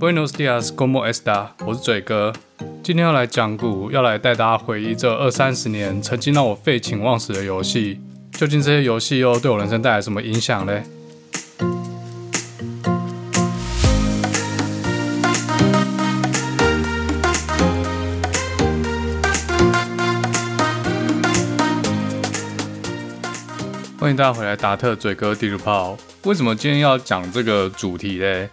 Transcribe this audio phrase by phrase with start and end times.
[0.00, 1.48] Buenos días, ¿cómo está？
[1.66, 2.32] 我是嘴哥，
[2.82, 8.00] 今天要来讲古，要来带大家回忆这二三十年曾经让我废寝忘食的游戏。
[8.32, 10.84] 究竟这些游戏又对我人生带来什么影响嘞？
[23.98, 25.98] 欢迎大家回来，达特嘴哥地图炮。
[26.24, 28.48] 为什么今天要讲这个主题嘞？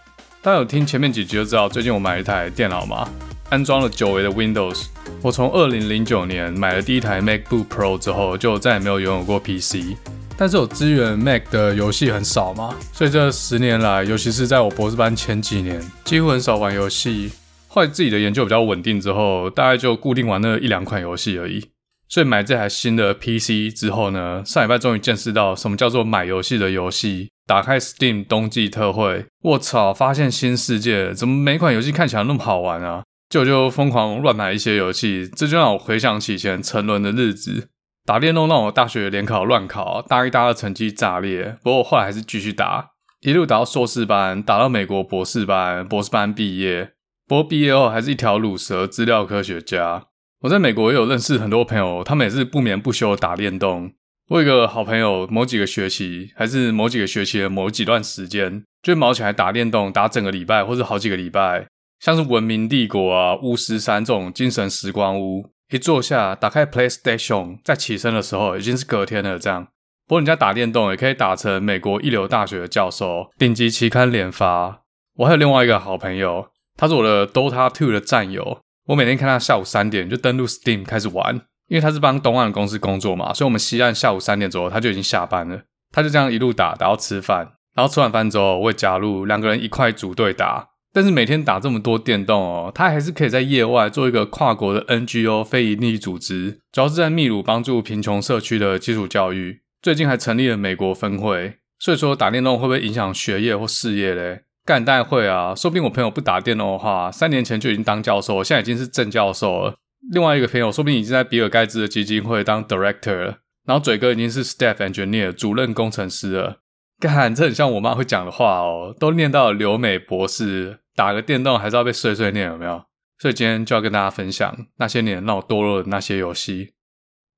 [0.47, 3.05] 大家有听前面几集就知道，最近我买了一台电脑嘛，
[3.49, 4.85] 安装了久违的 Windows。
[5.21, 9.97] 我从二零零九年买了第一台 MacBook Pro 之后，就再也没有拥有过 PC。
[10.37, 17.29] 但是有支援 Mac 的游戏很少嘛，所以这十年来，尤其是在我博士班前几年，几乎很少玩游戏。
[17.67, 21.65] 后来自己的研究比较稳定之后，大概就固定玩那一两款游戏而已。
[22.07, 27.31] 所以买这台新的 PC 之后呢，上礼拜终于见识到什么叫做买游戏的游戏。
[27.47, 29.93] 打开 Steam 冬季特惠，我操！
[29.93, 33.03] 发现新世界，怎么每款游戏看起来那么好玩啊？
[33.29, 37.69] 就就疯狂乱买一些游戏，这就让我回想起以前沉沦的日子。
[38.05, 41.57] 打电动让我大学联考乱考，大一、大二成绩炸裂。
[41.63, 42.89] 不过我后来还是继续打，
[43.21, 46.91] 一路打到硕士班，打到美国博士班，博士班毕业。
[47.25, 50.07] 不过毕业后还是一条卤蛇资料科学家。
[50.41, 53.93] 我在美国也有认识很多朋友，他们也是不眠不休的打电动。
[54.29, 61.65] 我有一个好朋友，某几个学期还是某几个学期的某几段时间，就会卯起来打电动，打整个礼拜或者好几个礼拜。
[62.01, 69.39] 像是《文明帝国》啊，《巫师三》这种精神时光屋，一坐下打开 PlayStation，在起身的时候已经是隔天了。
[69.39, 69.63] 这样，
[70.05, 74.81] 不过人家打电动也可以打成美国一流大学的教授，顶级期刊连发。
[75.15, 81.41] 我还有另外一个好朋友，他是我的 Dota Two 的战友，我每天看他下午三点就登录 Steam 开始玩。
[81.67, 85.61] 因为他是帮东岸的公司工作嘛，所以我们西岸下午三点左右他就已经下班了。
[85.91, 90.67] 他就这样一路打打到吃饭，然后吃完饭之后我会加入两个人一块组队打。
[90.93, 99.61] 但是每天打这么多电动哦，他还是可以在业外做一个跨国的 NGO 非营利组织，主要是在秘鲁帮助贫穷社区的基础教育。
[99.81, 101.57] 最近还成立了美国分会。
[101.79, 104.41] 所以说打电动会不会影响学业或事业嘞？
[104.65, 109.75] 干当然会啊，说不定我朋友不打电动的话，三年前就已经当教授，现在已经是正教授了。
[110.11, 116.61] 另外一个朋友说不定已经在比尔盖茨的基金会当 director 了，然后嘴哥已经是 staff engineer 主任工程师了。
[116.99, 122.83] 干，这很像我妈会讲的话哦，都念到留美博士，打个电动还是要被碎碎念，有没有？
[123.19, 126.73] 所以今天就要跟大家分享那些年让我堕落的那些游戏。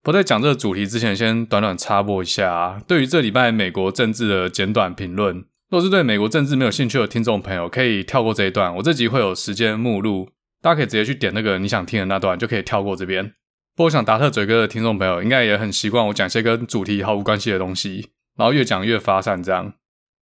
[0.02, 5.44] 不在讲这个主题之前，先短短插播一下，对于这礼拜美国政治的简短评论。
[5.69, 10.29] 若是对美国政治没有兴趣的听众朋友，可以跳过这一段，我这集会有时间目录。
[10.62, 13.34] 大家可以直接去点那个你想听的那段，就可以跳过这边。
[13.75, 19.74] 不过想达特嘴哥的听众朋友应该也很习惯我讲些跟主题毫无关系的东西，然后越讲越发散这样。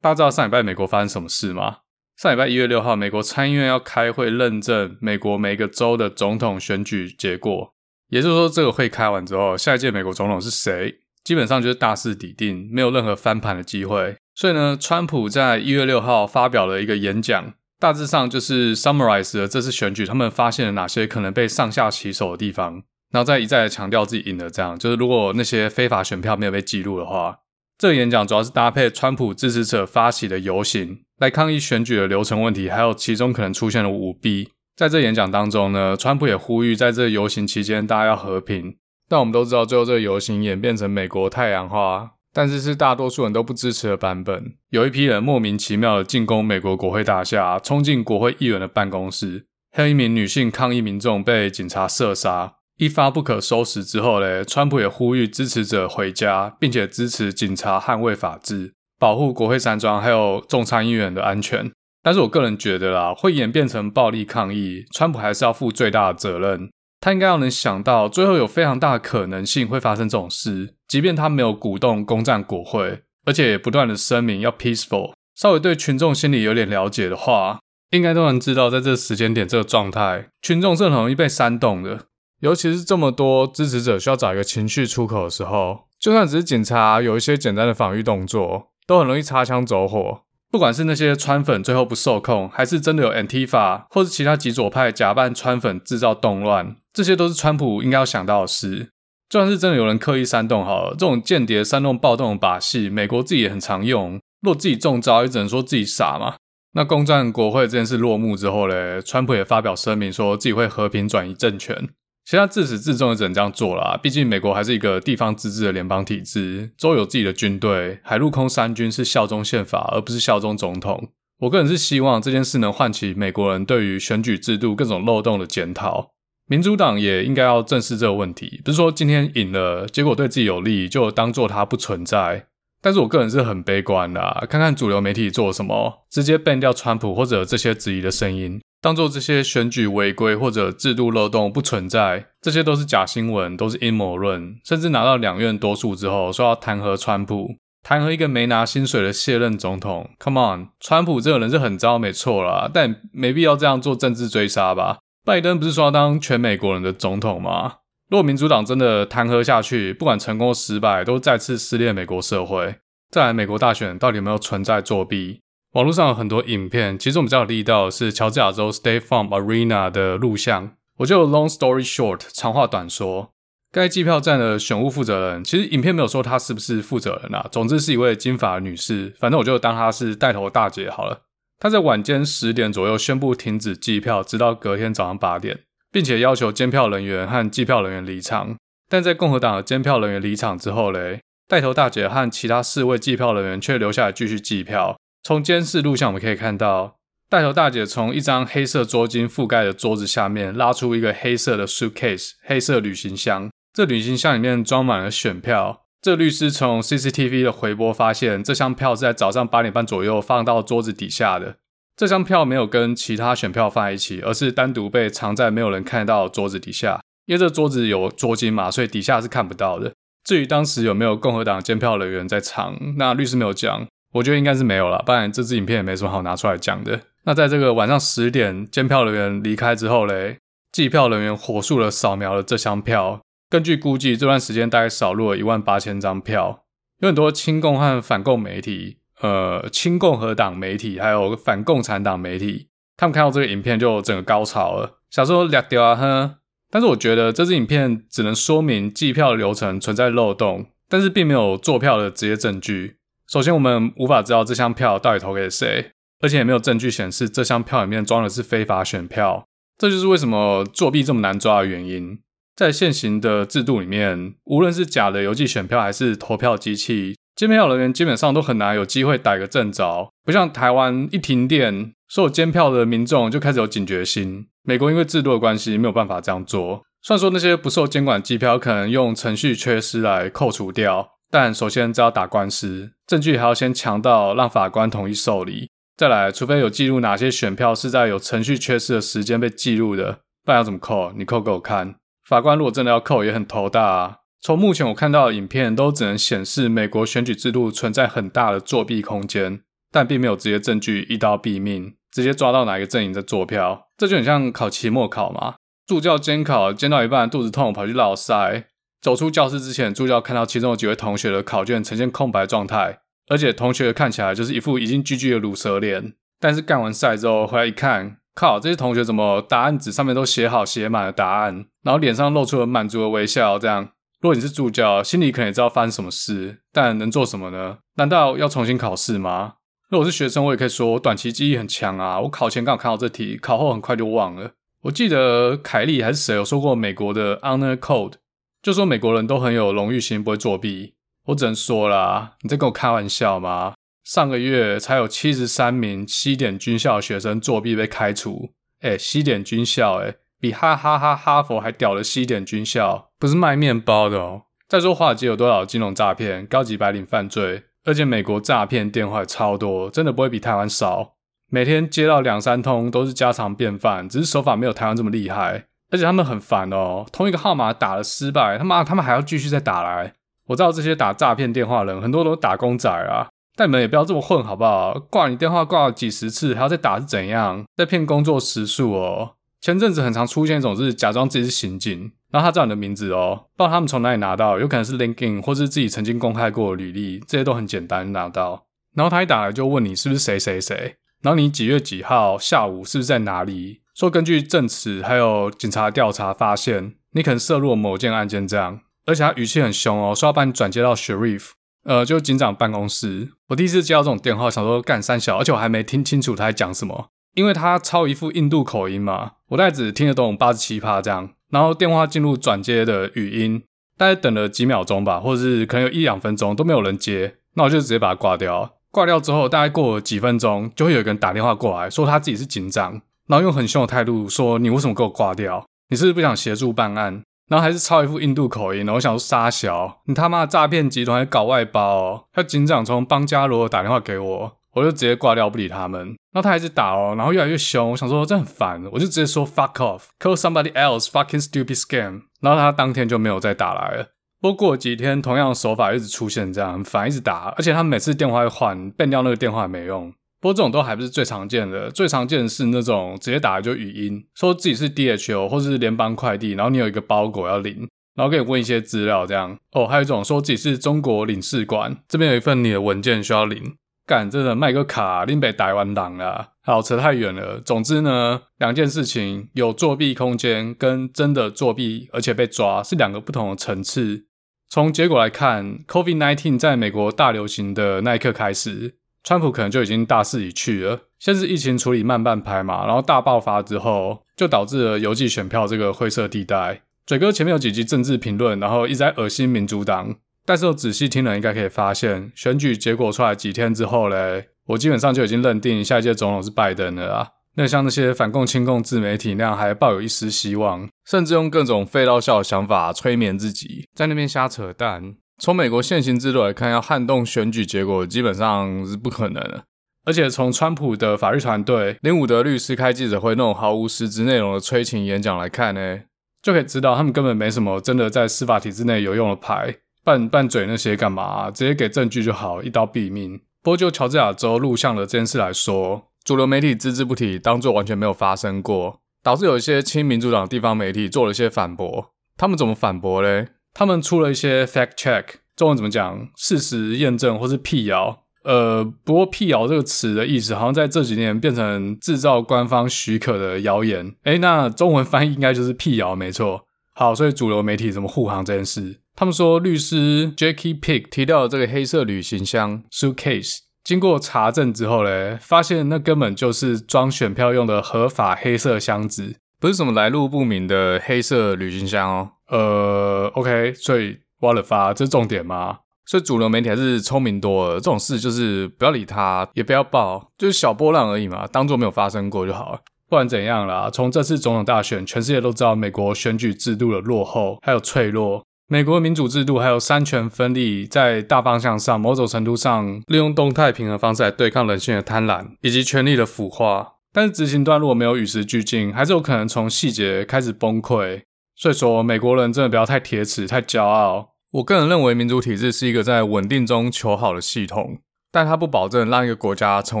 [0.00, 1.78] 大家知道上礼拜美国发生什么事吗？
[2.16, 7.74] 上礼拜一月六号，美国参议院要开会认证美国每个州的总统选举结果，
[8.08, 14.16] 也就是说，这个会开完之后，下一届美国总统是谁，基本上就是大势已定，没有任何翻盘的机会。
[14.34, 17.54] 所以呢，川普在一月六号发表了一个演讲。
[17.82, 24.48] 大致上就是 summarize 了这次选举，他们发现了哪些可能被上下其手的地方，然后再一再的强调自己赢了。
[24.48, 27.40] 这样就是如果那些非法选票没有被记录的话，
[27.76, 34.50] 这个演讲主要是搭配川普支持者发起的游行来抗议选举的流程问题，还有其中可能出现的舞弊。
[34.76, 38.76] 在这演讲当中呢，川普也呼吁在这游行期间大家要和平。
[39.08, 42.12] 但我们都知道，最后这个游行演变成美国太阳花。
[42.32, 44.54] 但是是大多数人都不支持的版本。
[44.70, 61.70] 有一批人莫名其妙的进攻美国国会大厦，冲进国会议员的办公室，还有一名女性抗议民众被警察射杀，一发不可收拾之后嘞，川普也呼吁支持者回家，并且支持警察捍卫法治，保护国会山庄还有众参议员的安全。
[62.02, 66.70] 但是我个人觉得啦，会演变成暴力抗议，川普还是要负最大的责任。
[67.02, 77.58] 他应该要能想到，最后有非常大的可能性会发生这种事，即便他没有鼓动攻占国会，而且也不断的声明要 peaceful，稍微对群众心理有点了解的话，
[77.90, 82.06] 应该都能知道，在这个时间点这个状态，群众是很容易被煽动的，
[82.38, 90.22] 尤其是这么多支持者需要找一个情绪出口的时候，就算只是警察有一些简单的防御动作，都很容易擦枪走火。
[90.52, 98.90] 不管是那些川粉最后不受控，还是真的有 Antifa 或是其他极左派假扮川粉制造动乱，这些都是川普应该要想到的事。
[99.28, 104.20] 就算是真的有人刻意煽动好了，这种间谍煽动暴动的把戏，美国自己也很常用。
[104.42, 106.34] 若自己中招，也只能说自己傻嘛。
[106.74, 111.88] 那攻占国会这件事落幕之后嘞，川普也发表声明说自己会和平转移政权。
[112.24, 121.08] 其实他自始至终也只能这样做啦，毕竟美国还是一个地方自治的联邦体制，州有自己的军队，海陆空三军是效忠宪法，而不是效忠总统。
[121.40, 126.10] 我个人是希望这件事能唤起美国人对于选举制度各种漏洞的检讨。
[126.52, 132.44] 民主党也应该要正视这个问题，不是说今天赢了，结果对自己有利，就当做它不存在。
[132.82, 154.98] 但是我个人是很悲观的啊，看看主流媒体做什么，直接 ban 掉川普或者这些质疑的声音，当做这些选举违规或者制度漏洞不存在，这些都是假新闻，都是阴谋论，甚至拿到两院多数之后，说要弹劾川普，弹劾一个没拿薪水的卸任总统，Come on，川普这个人是很糟，没错啦，但没必要这样做政治追杀吧。
[155.24, 157.74] 拜登不是说要当全美国人的总统吗？
[158.10, 162.76] 如果民主党真的弹劾下去，不管成功失败，都再次撕裂美国社会。
[163.08, 165.40] 再来，美国大选到底有没有存在作弊？
[165.74, 170.72] 网络上有很多影片，其中比较有力道的是乔治亚州 State Farm Arena 的录像。
[170.98, 173.32] 我就 Long story short，长话短说，
[173.70, 177.46] 该计票站的选务负责人，其实影片没有说他是不是负责人啊。
[177.50, 181.20] 总之是一位金发女士，反正我就当她是带头大姐好了。
[181.62, 185.60] 他在晚间十点左右宣布停止计票，直到隔天早上八点，
[185.92, 188.56] 并且要求监票人员和计票人员离场。
[188.88, 194.98] 但在共和党的监票人员离场之后嘞，带头大姐和其他四位计票人员却留下来继续计票。
[195.22, 196.96] 从监视录像我们可以看到，
[197.30, 205.84] 带头大姐从一张黑色桌巾覆盖的桌子下面拉出一个黑色的 suitcase 黑色旅行箱，这旅行箱里面装满了选票。
[206.02, 211.58] 这律师从 CCTV 的回播发现，这箱票是在早上八点半左右放到桌子底下的。
[211.96, 217.00] 这箱票没有跟其他选票放在一起，而是单独被藏在没有人看到的桌子底下。
[217.26, 219.92] 因为这桌子有桌巾嘛，所以底下是看不到的。
[220.24, 226.98] 至于当时有没有共和党监票人员在场，那律师没有讲，我觉得应该是没有了，不然这支影片也没什么好拿出来讲的。
[227.22, 230.38] 那在这个晚上十点，监票人员离开之后嘞，
[230.72, 233.20] 计票人员火速的扫描了这箱票。
[233.52, 236.64] 根据估计，这段时间大概扫入了一万八千张票。
[237.00, 246.36] 有很多亲共和反共媒体，呃，亲共和党媒体，还有反共产党媒体，他们看到这个影片就整个高潮了，想说俩掉啊哼。
[246.70, 252.96] 但是我觉得这支影片只能说明计票流程存在漏洞，但是并没有作票的直接证据。
[253.28, 255.90] 首先，我们无法知道这箱票到底投给谁，
[256.22, 259.46] 而且也没有证据显示这箱票里面装的是非法选票。
[259.76, 262.18] 这就是为什么作弊这么难抓的原因。
[262.54, 270.10] 在现行的制度里面，无论是假的邮寄选票还是投票机器，监票人员基本上都很难有机会逮个正着。
[270.24, 274.46] 不像台湾一停电，所有监票的民众就开始有警觉心。
[274.64, 276.82] 美国因为制度的关系，没有办法这样做。
[277.00, 285.68] 虽然说那些不受监管机票可能用程序缺失来扣除掉，但首先只要打官司，证据还要先强到让法官同意受理。
[285.96, 291.12] 再来，除非有记录哪些选票是在有程序缺失的时间被记录的，不然要怎么扣？
[291.16, 291.96] 你扣给我看。
[292.32, 294.16] 法官如果真的要扣，也很头大啊。
[294.40, 303.88] 从目前我看到的影片，都只能显示美国选举制度存在很大的作弊空间，但并没有直接证据一刀毙命，直接抓到哪一个阵营在作票。
[303.98, 305.56] 这就很像考期末考嘛，
[305.86, 308.68] 助教监考监到一半肚子痛，跑去落赛。
[309.02, 316.14] 走出教室之前，助教看到其中有几位同学的考卷呈现空白状态，而且同学看起来就是一副已经 GG 的卤蛇脸。
[316.40, 321.66] 但是干完赛之后回来一看，靠，这些同学怎么答案纸上面都写好写满了答案？
[321.82, 323.90] 然后脸上露出了满足的微笑，这样。
[324.20, 327.78] 如果你是助教，心里可能也知道发生什么事，但能做什么呢？
[327.96, 329.54] 难道要重新考试吗？
[329.90, 334.52] 如果是学生，我也可以说，我短期记忆很强啊，我考前刚好看到这题，考后很快就忘了。
[334.84, 338.14] 我记得凯利还是谁有说过美国的 honor code，
[338.62, 340.94] 就说美国人都很有荣誉心，不会作弊。
[341.26, 343.74] 我只能说啦，你在跟我开玩笑吗？
[344.04, 350.16] 上个月才有七十三名西点军校学生作弊被开除，诶，西点军校，诶。
[350.40, 354.42] 比哈哈哈哈佛还屌的西点军校，不是卖面包的哦。
[354.68, 361.14] 再说华尔街有多少金融诈骗、高级白领犯罪，而且美国诈骗电话超多，真的不会比台湾少。
[361.48, 365.66] 每天接到两三通都是家常便饭，只是手法没有台湾这么厉害。
[365.92, 370.14] 而且他们很烦哦，同一个号码打了失败，他妈他们还要继续再打来。
[370.48, 374.98] 我知道这些打诈骗电话的人很多都打工仔啊，但你们也不要这么混好不好？
[375.10, 377.64] 挂你电话挂了几十次，还要再打是怎样？
[377.76, 379.34] 在骗工作时数哦。
[379.60, 388.64] 前阵子很常出现一种，是假装自己是刑警，然后他知道你的名字哦，不知道他们从哪里拿到，有可能是 LinkedIn 或是自己曾经公开过的履历，这些都很简单拿到。
[388.96, 401.50] 然后他一打来就问你是不是谁谁谁，然后你几月几号下午是不是在哪里，说根据证词还有警察调查发现你可能涉入了某件案件这样，而且他语气很凶哦，说要把你转接到 Sheriff，
[401.84, 403.32] 呃，就警长办公室。
[403.48, 407.08] 我第一次接到这种电话，想说干三小，而且我还没听清楚他在讲什么。
[407.34, 411.30] 因为他超一副印度口音嘛，我大概只听得懂八十七趴这样。
[411.50, 413.62] 然后电话进入转接的语音，
[413.96, 418.74] 大概等了几秒钟吧，或者是可能有一两分钟都没有人接，那我就直接把它挂掉。
[418.90, 425.66] 挂掉之后，大概过了几分钟，就会有一个人打电话过来，说他自己是警长，然后用很凶的态度说：“你为什么给我挂掉？
[425.88, 427.22] 你是不是不想协助办案？”
[427.52, 432.24] 然后还是操一副印度口音，然后我想说杀小，你他妈的诈骗集团还搞外包哦！
[432.32, 436.00] 他警长从邦加罗打电话给我，我就直接挂掉不理他们。
[436.32, 442.22] 然后他还是打哦，然后越来越凶，我想说这很烦，我就直接说 fuck off，call somebody else fucking stupid scam。
[442.40, 444.06] 然后他当天就没有再打来了。
[444.40, 450.10] 不过过几天，同样的手法一直出现，这样很烦，一直打，而且他每次电话会换，变掉那个电话也没用。
[450.42, 459.56] 不过这种都还不是最常见的，最常见的是那种直接打来就语音，说自己是 DHL 或是联邦快递，然后你有一个包裹要领，然后给你问一些资料这样。
[459.70, 463.76] 哦，还有一种说自己是中国领事馆，这边有一份你的文件需要领。
[464.04, 466.48] 干，真的卖个卡，拎北台湾党啊！
[466.64, 467.60] 好，扯太远了。
[467.60, 474.26] 总之呢，两件事情，有作弊空间跟真的作弊而且被抓是两个不同的层次。
[474.68, 478.96] 从结果来看，COVID-19 在美国大流行的那一刻开始。
[479.24, 486.82] 川普可能就已经大势已去了，先是疫情处理慢半拍嘛，然后大爆发之后，就导致了邮寄选票这个灰色地带。
[487.06, 497.28] 嘴哥前面有几集政治评论，然后一直在恶心民主党，但是我仔细听了，应该可以发现，选举结果出来几天之后嘞，我基本上就已经认定下一届总统是拜登了啊。
[497.54, 505.14] 那像那些反共亲共自媒体那样，还抱有一丝希望，甚至用各种废到笑的想法催眠自己，在那边瞎扯淡。
[505.42, 509.64] 从美国现行制度来看，要撼动选举结果基本上是不可能的。
[510.04, 515.98] 而且从川普的法律团队林伍德律师开记者会那种毫无实质内容的催情演讲来看呢，
[516.40, 521.50] 就可以知道他们根本没什么真的在司法体制内有用的牌，拌拌嘴那些干嘛？
[521.50, 523.40] 直接给证据就好，一刀毙命。
[523.64, 532.12] 不过就乔治亚州录像的这件事来说，主流媒体只字不提，当作完全没有发生过，导致有一些亲民主党的地方媒体做了一些反驳。
[532.36, 533.48] 他们怎么反驳嘞？
[533.74, 535.24] 他们出了一些 fact check，
[535.56, 536.28] 中文怎么讲？
[536.36, 538.22] 事实验证或是辟谣。
[538.44, 544.14] 呃，不过辟谣这个词的意思，好像在这几年变成制造官方许可的谣言。
[544.24, 546.66] 诶，那中文翻译应该就是辟谣，没错。
[546.94, 548.98] 好，所以主流媒体怎么护航这件事？
[549.14, 562.30] 他们说，律师 Jackie Pick 提到的这个黑色旅行箱 suitcase，经过查证之后嘞，发现那根本就是装选票用的合法黑色箱子，不是什么来路不明的黑色旅行箱哦。
[562.52, 565.78] 呃，OK，所以挖了发，这是重点吗？
[566.04, 572.80] 所以主流媒体还是聪明多了，这种事就是不要理他，也不要报，就是小波浪而已嘛，当做没有发生过就好了。
[573.08, 578.44] 不管怎样啦，从这次总统大选，全世界都知道美国选举制度的落后还有脆弱。
[578.68, 586.94] 美国民主制度还有三权分立，在大方向上，某种程度上利用动态平衡方式来对抗人性的贪婪以及权力的腐化。
[587.12, 591.22] 但是执行端如果没有与时俱进，还是有可能从细节开始崩溃。
[591.54, 594.34] 所以说，美国人真的不要太铁齿、太骄傲。
[594.52, 597.98] 我个人认为，民主体制是一个在稳定中求好的系统，
[598.30, 600.00] 但它不保证让一个国家成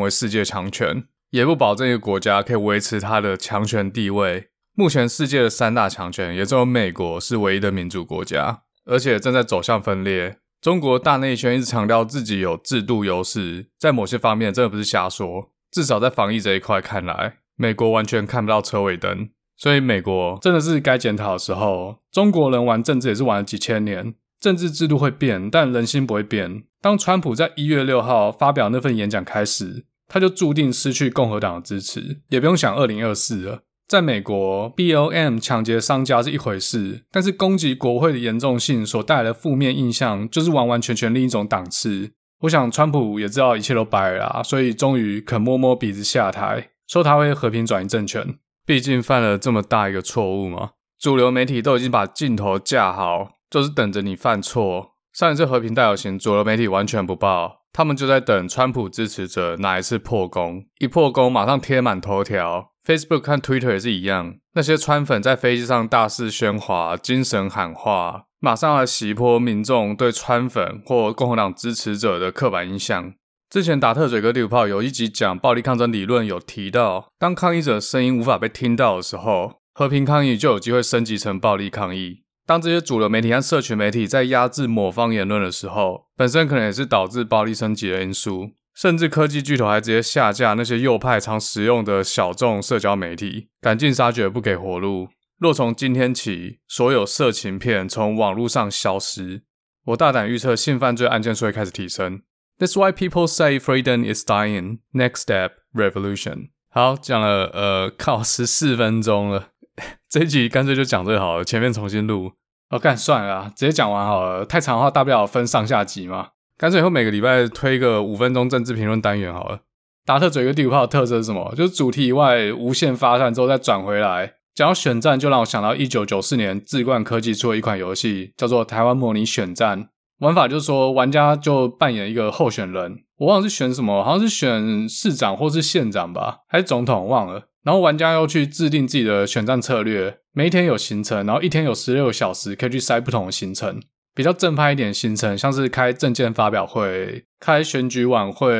[0.02, 4.48] 为世界强权，也不保证一个国家可以维持它的强权地位。
[4.74, 10.38] 目前世界的三大强权，也只有美国是唯一的民主国家，而且正在走向分裂。
[10.60, 15.50] 中国大内圈一直强调自己有制度优势，在某些方面真的不是瞎说。
[15.70, 19.30] 至少在防疫这一块看来，美国完全看不到车尾灯。
[19.56, 21.98] 所以，美国真的是该检讨的时候。
[22.10, 26.64] 中国人玩政治也是玩了几千年，政治制度会变，但人心不会变。
[26.80, 32.20] 当川普在一月六号发表那份演讲开始，他就注定失去共和党的支持。
[32.28, 33.62] 也不用想二零二四了。
[33.88, 42.12] 在美国，B O M 抢劫商家是一回事，但是攻击国会的严重性所带来的负面印象，就是完完全全另一种档次。
[42.40, 48.36] 我想，川普也知道一切都白了啦，所以终于肯摸摸鼻子下台，说他会和平转移政权。
[48.64, 54.92] 毕竟犯了这么大一个错误嘛，主流媒体都已经把镜头架好，就是等着你犯错。
[55.12, 62.72] 上一次和平大游行，主流媒体完全不报，他们就在等川普支持者哪一次破功，一破功马上贴满头条。
[62.86, 73.12] Facebook 和 Twitter 也是一样，那些川粉在飞机上大肆喧哗、精神喊话，马上来洗脱民众对川粉或共和党支持者的刻板印象。
[73.52, 82.22] 之前达特嘴哥地图炮有一集讲暴力抗争理论，有提到，当抗议者声音无法被听到的时候，和平抗议就有机会升级成暴力抗议。
[82.46, 88.52] 当这些主流媒体和社群媒体在压制某方言论的时候，本身可能也是导致暴力升级的因素。
[88.74, 95.10] 甚至科技巨头还直接下架那些右派常使用的小众社交媒体，赶尽杀绝，不给活路。
[95.38, 99.42] 若从今天起，所有色情片从网络上消失，
[99.88, 102.22] 我大胆预测性犯罪案件数会开始提升。
[102.62, 104.78] That's why people say freedom is dying.
[104.92, 106.50] Next step, revolution.
[106.70, 109.48] 好，讲了呃，靠十四分钟了，
[110.08, 112.30] 这一集干脆就讲最好了，前面重新录。
[112.70, 116.28] 哦、干算了啦，直接讲完好了，太长的话大不了分上下集嘛。
[116.56, 119.62] 干脆以后每个礼拜推个五分钟政治评论单元好了。
[120.06, 121.52] 达特嘴哥第五炮的特色是什么？
[121.56, 124.34] 就是主题以外无限发散之后再转回来。
[124.54, 129.82] 讲到选战，就让我想到一九九四年智冠科技出了一款游戏，叫做《台湾模拟选战》。
[130.22, 137.48] 玩法就是说，玩家就扮演一个候选人，我忘了是选什么，好像是选市长或是县长吧，还是总统，忘了。
[137.64, 143.80] 然后玩家要去制定自己的选战策略，每一天有行程，然后一天有十六小时可以去塞不同的行程。
[144.14, 148.52] 比较正派一点行程，像是开政见发表会、开选举晚会，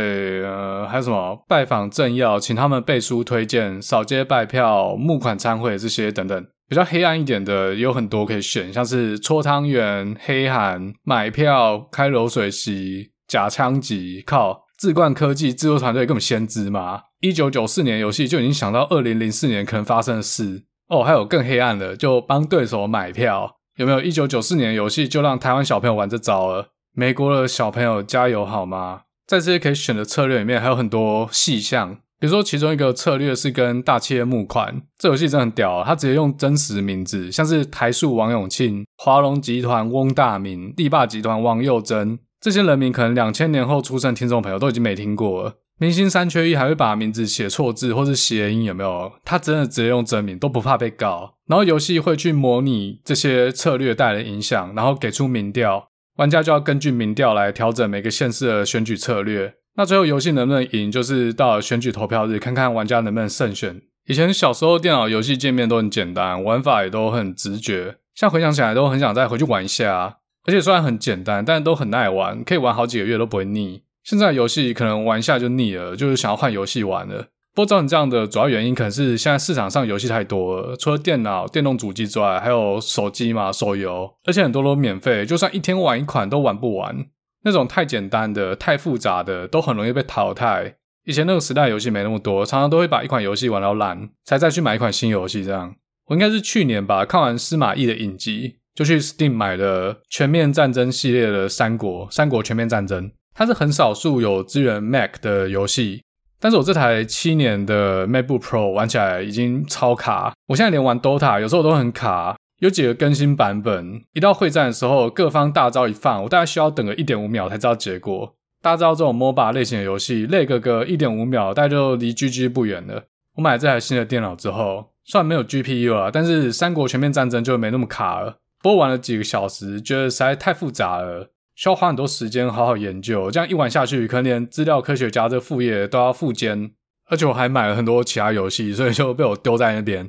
[0.42, 6.44] 呃，还有什么拜访政要，请他们背书推荐、扫街拜票、募款餐会这些等等。
[6.72, 14.22] 比较黑暗一点的有很多可以选，像是搓汤圆、黑函、买票、开流水席、假枪击。
[14.24, 17.02] 靠，智冠科技制作团队根本先知嘛！
[17.20, 21.04] 一九九四年游戏就已经想到二零零四年可能发生的事哦。
[21.04, 23.58] 还有更黑暗的，就帮对手买票。
[23.76, 26.68] 有没有一九九四年游戏就让台湾小朋友玩这招了？
[26.94, 29.02] 美国的小朋友加油好吗？
[29.26, 31.98] 在这些可以选的策略里面，还有很多细项。
[32.22, 35.84] 比如说，其中一个策略是跟大企业募款，这游戏真的很屌啊！
[35.84, 45.54] 他直接用真实名字，像是台塑王永庆、华龙集团翁大明、力霸集团王佑珍这些人名，可能两千年后出生听众朋友都已经没听过了。
[45.80, 49.10] 明星三缺一还会把名字写错字或是谐音，有没有？
[49.24, 51.34] 他真的直接用真名，都不怕被告。
[51.48, 55.88] 然后游戏会去模拟这些策略带来的影响，然后给出民调，
[56.18, 59.54] 玩家就要根据民调来调整每个县市的选举策略。
[59.76, 63.80] 那最后游戏能不能赢，就是到选举投票日，看看玩家能不能胜选。
[64.06, 70.18] 以前小时候电脑游戏界面都很简单，玩法也都很直觉，像回想起来都很想再回去玩一下。
[70.44, 73.82] 而且虽然很简单，但都很耐玩，可以玩好几个月都不会腻。
[74.02, 77.28] 现在游戏可能玩一下就腻了，就是想要换游戏玩了。
[77.54, 87.06] 不过造成这样的主要原因，可能是现在市场上游戏太多了，除了电脑、电动主机之外，还有手机嘛，手游，而且很多都免费，就算一天玩一款都玩不完。
[87.44, 90.74] 那种太简单的、太复杂的，都很容易被淘汰。
[91.04, 95.44] 以前那个时代游戏没那么多，常常都会把一款游戏玩到烂，才再去买一款新游戏。
[95.44, 95.74] 这样，
[96.06, 103.08] 我应该是去年吧，看完司马懿的影集，就去 Steam 买了《全面战争》系列的《三国》《三国全面战争》。
[103.34, 106.04] 它是很少数有支援 Mac 的游戏，
[106.38, 110.32] 但是我这台七年的 MacBook Pro 玩起来已经超卡。
[110.46, 112.36] 我现在连玩 Dota 有时候都很卡。
[112.62, 118.36] 有几个更新版本，一到会战的时候，各方大招一放，我大概需要等个一点五秒才知道结果。
[118.62, 123.06] 大家知道这种 MOBA 类型的游戏，lag 个个一点五秒，大概就离 GG 不远了。
[123.34, 128.36] 我买了这台新的电脑之后，虽然没有 GPU 了，但是三国全面战争就没那么卡了。
[128.62, 133.28] 不过玩了几个小时，觉得实在太复杂了，需要花很多时间好好研究。
[133.28, 136.70] 这样一玩下去，可能连资料科学家这副业都要副兼，
[137.10, 140.08] 而且我还买了很多其他游戏，所以就被我丢在那边。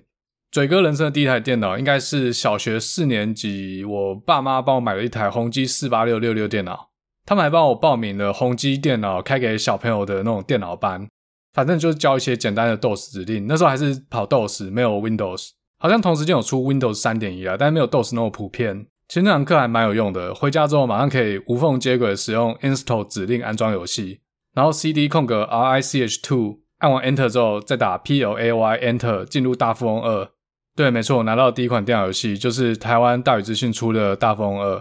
[0.54, 6.92] 嘴哥人生的第一台电脑应该是小学四年级，我爸妈帮我买了一台宏基四八六六六电脑，
[7.26, 11.08] 他们还帮我报名了宏基电脑开给小朋友的那种电脑班，
[11.54, 13.48] 反正就是教一些简单的 DOS 指令。
[13.48, 18.86] 那时候还是跑 DOS，没有 Windows，好像同时间有出 Windows 三点一啊，但是没有 DOS 那么普遍。
[19.08, 24.20] 其实那堂课还蛮有用的，回家之后马上可以无缝接轨使用 install 指令安装游戏，
[24.54, 30.30] 然后 CD 空格 RICH2 按完 Enter 之后再打 PLAY Enter 进入大富翁二。
[30.76, 34.78] 对，没错，我拿到第一款电脑游戏就是台湾大宇资讯出的《大富翁二》。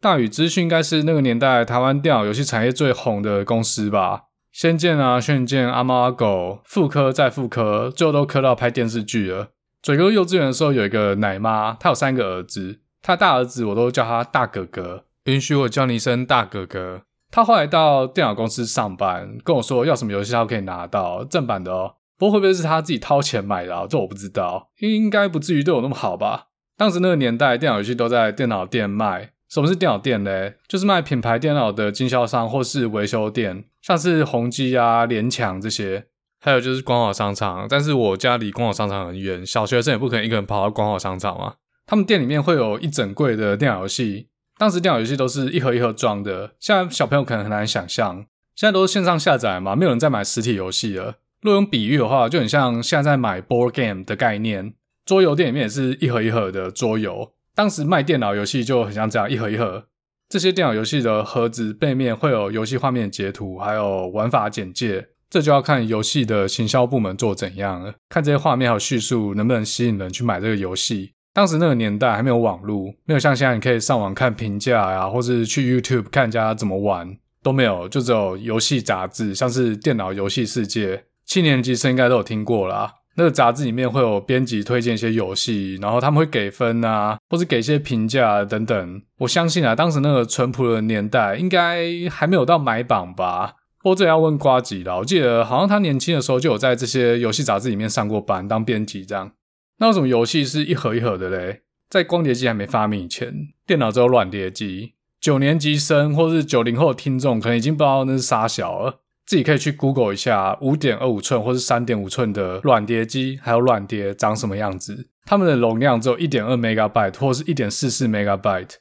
[0.00, 4.22] 大宇资讯应该是那个年代台湾电脑游戏产业最红的公司吧？
[4.52, 9.48] 仙剑啊、轩辕剑、阿猫阿狗，复刻再复刻，最后都磕到拍电视剧了。
[9.82, 17.02] 嘴哥幼稚园的时候有一个奶妈，他有三个儿子，他大儿子我都叫他大哥哥，允许我叫你一声大哥哥。
[17.30, 21.96] 他后来到电脑公司上班，跟我说要什么游戏他都可以拿到正版的哦。
[22.18, 23.86] 不过会不会是他自己掏钱买的啊？
[23.88, 26.48] 这我不知道，应该不至于对我那么好吧？
[26.76, 29.32] 当时那个年代，电脑游戏都在电脑店卖。
[29.48, 30.50] 什么是电脑店呢？
[30.66, 36.06] 就是卖品牌电脑的经销商或是维修店，像是宏基啊、联强这些。
[36.40, 41.54] 还有就是光华商场，但是我家离光华商场很远，小学生也不可能一个人跑到光华商场嘛。
[41.86, 46.54] 他们店里面会有一整柜的电脑游戏，当时电脑游戏都是一盒一盒装的。
[46.58, 51.14] 现在小朋友可能很难想象，现在都是线上下载嘛，没有人在买实体游戏了。
[51.44, 54.72] 若用比喻的话，就很像现在在买 board game 的概念。
[55.04, 57.32] 桌游店里面也是一盒一盒的桌游。
[57.54, 59.84] 当时卖电脑游戏就很像这样一盒一盒。
[60.30, 65.08] 这些电脑游戏的盒子背面会有游戏画面截图，还有玩法简介。
[65.28, 67.92] 这就要看游戏的行销部门做怎样了。
[68.08, 71.12] 看这些画面还有叙述能不能吸引人去买这个游戏。
[71.34, 80.96] 当时那个年代还没有网络，没有像现在你可以上网看评价呀，或是去 YouTube 看人家怎么玩都没有，就只有游戏杂志，像是《电脑游戏世界》。
[81.26, 89.02] 七年级生应该都有听过啦，那个杂志里面会有编辑推荐一些游戏，然后他们会给分啊，或是给一些评价等等。
[89.18, 93.54] 我相信啊，当时那个淳朴的年代，应该还没有到买榜吧。
[93.82, 99.32] 不过这要问瓜吉了，我记得好像他年轻的时候就有在这些游戏杂志里面上过班当编辑这样。
[99.78, 101.60] 那有什么游戏是一盒一盒的嘞？
[101.90, 103.32] 在光碟机还没发明以前，
[103.66, 104.94] 电脑只有软碟机。
[105.20, 109.00] 九年级生或是九零后的听众可能已经不知道那是啥小了。
[109.26, 115.08] 自己可以去 Google 一下五点二五寸或是三点五寸的软碟机，还有软碟长什么样子。
[115.24, 118.74] 它们的容量只有一点二 Megabyte 或是一点四四 Megabyte。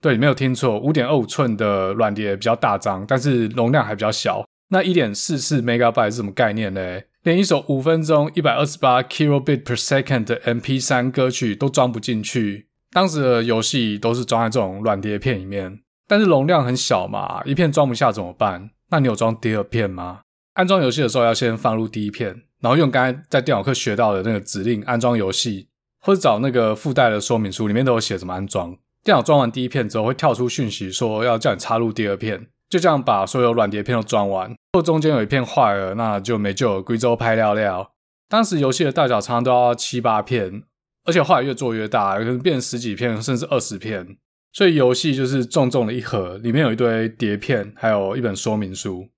[0.00, 4.44] 对，你没有听错，五点二五寸的软碟比较大张，但是容量还比较小。
[4.70, 7.00] 那一点四四 Megabyte 是什么概念呢？
[7.22, 12.68] 连一首五分钟一百二十八 Kilobit per second 的 MP3 歌曲都装不进去。
[12.90, 18.70] 当时的游戏都是装在这种软碟片里面，但是容量很小嘛，一片装不下怎么办？
[18.90, 20.20] 那你有装第二片吗？
[20.54, 25.68] 安装游戏的时候要先放入第一片，然后用刚才在电脑课学到的那个指令安装游戏，
[26.00, 28.76] 或者找那个附带的说明书，里面都有写怎么安装。
[29.02, 34.50] 电脑装完第一片之后，会跳出讯息说要叫你插入第二片，就这样把所有软碟片都装完。
[34.50, 37.92] 如果中间有一片坏了，那就没救了，贵州拍料料。
[38.28, 40.64] 当时游戏的大小常常都要七八片，
[41.04, 44.16] 而且后来越做越大，可能变十几片，甚至二十片。
[44.52, 49.08] 所以游戏就是重重的一盒，里面有一堆碟片，还有一本说明书。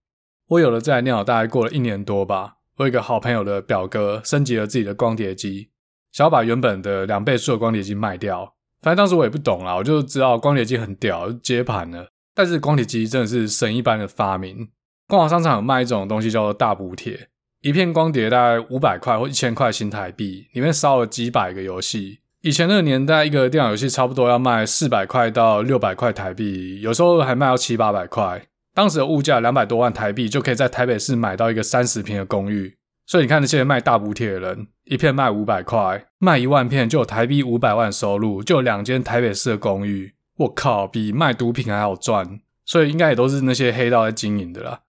[0.48, 2.56] 我有了这台电脑，大概过了一年多吧。
[2.76, 5.70] 我一个好朋友的表哥升级了自己的光碟机，
[6.10, 8.54] 想要把原本的两倍速的光碟机卖掉。
[8.82, 12.08] 反正当时我也不懂啦，我就知道光碟机很屌，就接盘了。
[12.34, 14.68] 但是光碟机真的是神一般的发明。
[15.06, 17.28] 光华商场有卖一种东西叫做大补贴，
[17.60, 22.20] 一片光碟大概五百块或一千块新台币，里面烧了几百个游戏。
[22.42, 28.42] 以前那个年代，一个电脑游戏差不多要卖四百块到六百块台币，有时候还卖到七八百块。
[28.74, 32.74] 当时的物价两百多万台币，就可以在台北市买到一个三十坪的公寓。
[33.06, 40.12] 所以你看那些卖大补帖的人，一片卖五百块，卖一万片就有台币五百万收入，就有两间台北市的公寓。
[40.38, 42.40] 我靠，比卖毒品还好赚。
[42.64, 44.80] 所以应该也都是那些黑道在经营的啦。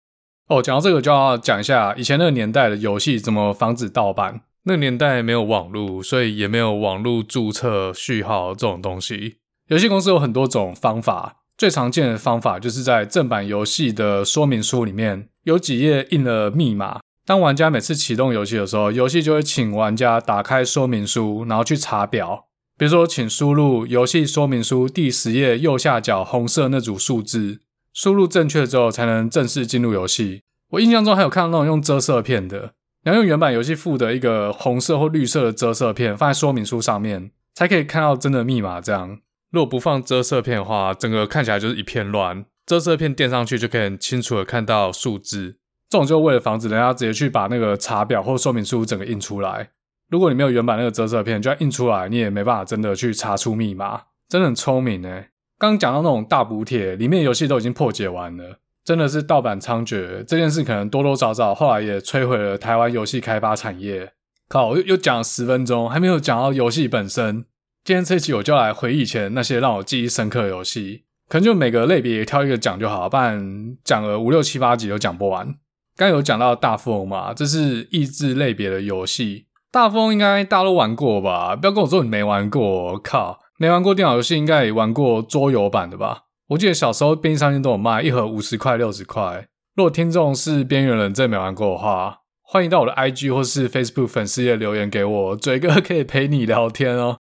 [0.48, 4.40] 哦，讲到这个就要讲一下以前那个年代的游戏怎么防止盗版。
[4.64, 9.38] 那年代没有网络，所以也没有网络注册序号这种东西。
[9.68, 17.01] 游戏公司有很多种方法，最常见的方法就是在正版游戏的说明书里面有几页印了密码。
[17.25, 22.46] 当玩家每次启动游戏的时候，游戏就会请玩家打开说明书，然后去查表。
[22.79, 27.61] 比如说，请输入游戏说明书第十页右下角红色那组数字，
[27.92, 30.42] 输入正确之后才能正式进入游戏。
[30.70, 32.72] 我印象中还有看到那种用遮色片的。
[33.04, 38.80] 你要用原版游戏附的一个红色或绿色的遮色片放在说明书上面，才可以看到真的密码。
[38.80, 39.18] 这样，
[39.50, 42.44] 如果不放遮色片的话，整个看起来就是一片乱。
[42.64, 45.56] 遮色片垫上去就可以很清楚的看到数字。
[45.88, 49.70] 这种就为了防止人家直接去把那个查表或说明书整个印出来。
[50.08, 54.02] 如果你没有原版那个遮色片，就要印出来，你也没办法真的去查出密码。
[54.28, 55.30] 真的很聪明诶。
[55.58, 58.60] 刚刚讲到那种大补帖，里面游戏都已经破解完了。
[58.84, 64.12] 真的是盗版猖獗，这件事可能多多少少后来也摧毁了台湾游戏开发产业。
[64.48, 67.44] 靠，又又讲了十分钟，还没有讲到游戏本身。
[67.84, 75.54] 今天这一期我就来回忆以前那些让我记忆深刻的游戏，可能就每个类别挑一个讲就好，不然讲了五六七八集都讲不完。
[75.96, 79.46] 刚有讲到大富翁嘛，这是益智类别的游戏。
[79.70, 81.56] 大富翁应该大家都玩过吧？
[81.56, 86.24] 不要跟我说你没玩过，靠，没玩过电脑游戏应该也玩过桌游版的吧？
[86.52, 89.46] 我记得小时候便利商店都有卖，一盒五十块、六十块。
[89.74, 97.16] 如果听众是边缘人，真没玩过的话，欢迎到我的 IG 或是 Facebook 粉丝页留言给我，嘴哥可以陪你聊天哦。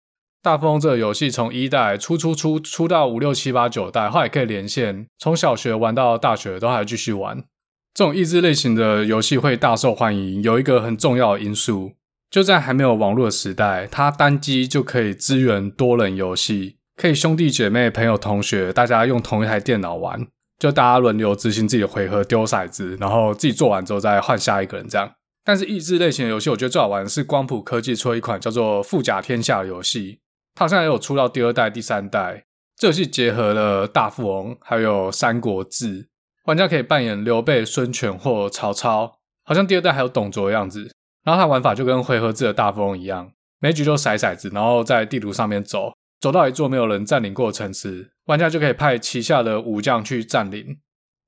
[0.42, 7.44] 大富翁这个游戏从一代出出出出到五六七八九代，后来可以连线，从小学玩到大学都还继续玩。
[7.92, 11.92] 这种益智类型的游戏会大受欢迎，有一个很重要的因素，
[12.30, 16.77] 就在还没有网络的时代，它单机就可以支援多人游戏。
[16.98, 20.26] 可以兄弟姐妹、朋友、同学，大家用同一台电脑玩，
[20.58, 25.08] 就大家轮流执行自己的回合，丢骰子，然后自己做完之后再换下一个人这样。
[25.44, 30.18] 但是益智类型的游戏，我觉得最好玩的是光谱科技出了一款叫做《富甲天下》的游戏，
[30.56, 32.44] 它好像也有出到第二代、第三代。
[32.76, 36.08] 这游戏结合了大富翁还有三国志，
[36.46, 40.90] 玩家可以扮演刘备、孙权或曹操，好像第二代还有董卓的样子。
[41.24, 43.30] 然后它玩法就跟回合制的大富翁一样，
[43.60, 45.92] 每局就骰骰子，然后在地图上面走。
[46.20, 50.78] 走到一座没有人占领过的城池，玩家就可以派旗下的武将去占领。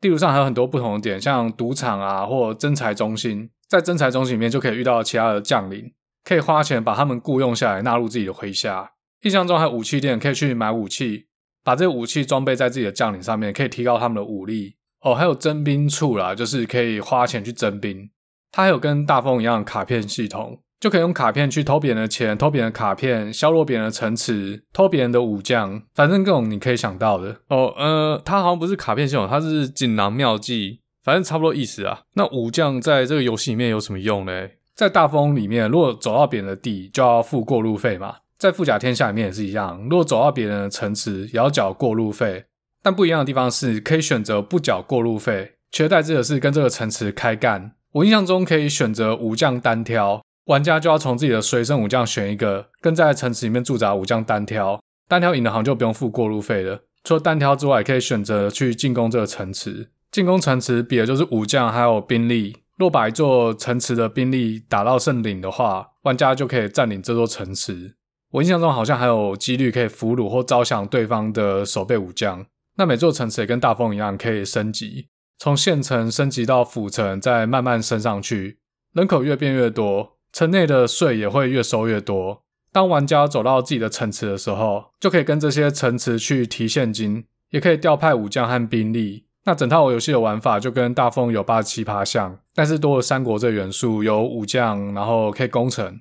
[0.00, 3.50] 地图上还有很多不同的点，像赌场啊，或征财中心。
[3.68, 5.92] 在征财中心里面就可以遇到其他的将领，
[6.24, 8.92] 可以花钱把他们雇佣下来，纳入自己的麾下。
[9.22, 11.26] 印象中还有武器店，可以去买武器，
[11.62, 14.76] 把这个武器装备在自己的将领上面，可以提高他们的武力。
[15.02, 18.10] 哦，还有征兵处啦，就是可以花钱去征兵。
[18.50, 20.62] 它还有跟大风一样卡片系统。
[20.80, 27.36] 就可以用卡片去偷别人的钱、偷别人的卡片、削弱别人的城池、偷别人的武将，反正各种你可以想到的。
[27.48, 32.00] 哦，呃，它好像不是卡片系统，它是锦囊妙计，反正差不多意思啊。
[32.14, 34.48] 那武将在这个游戏里面有什么用呢？
[34.74, 38.16] 在大富翁里面，如果走到别人的地，就要付过路费嘛。
[38.38, 42.46] 在富甲天下里面也是一样，如果走到别人的城池，也要缴过路费。
[42.82, 47.72] 但不一样的地方是，可以选择不缴过路费，取而代之的是跟这个城池开干。
[47.92, 54.82] 我印象中可以选择武将单挑，玩家就要从自己的随身武将选一个，跟在城池里面驻扎武将单挑。
[55.08, 56.80] 单挑赢的好像就不用付过路费了。
[57.04, 59.90] 除了单挑之外，也可以选择去进攻这个城池。
[60.10, 62.56] 进攻城池比的就是武将还有兵力。
[62.76, 67.94] 若把一座城池的兵力打到胜领的话，玩家就可以占领这座城池。
[68.32, 72.44] 我印象中好像还有几率可以俘虏或招降对方的守备武将。
[72.76, 75.06] 那每座城池也跟大风一样，可以升级，
[75.38, 78.58] 从县城升级到府城，再慢慢升上去。
[78.94, 82.42] 人口越变越多，城内的税也会越收越多。
[82.72, 89.24] 当玩家走到自己的城池的时候，就可以跟这些城池去提现金，也可以调派武将和兵力。
[89.44, 96.00] 那整套游戏的玩法就跟大风有八十七趴像，但是多了三国这元素，有武将，然后可以攻城。